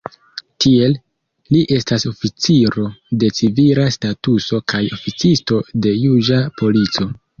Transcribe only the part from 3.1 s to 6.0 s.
de civila statuso kaj oficisto de